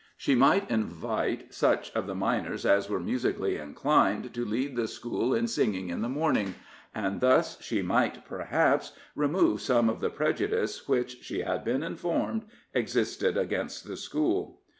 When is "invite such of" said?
0.71-2.07